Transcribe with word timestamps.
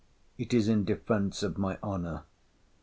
It 0.39 0.51
is 0.51 0.67
in 0.67 0.83
defence 0.83 1.43
of 1.43 1.59
my 1.59 1.77
honour. 1.83 2.23